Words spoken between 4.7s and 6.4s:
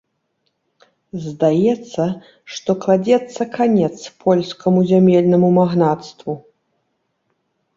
зямельнаму магнацтву.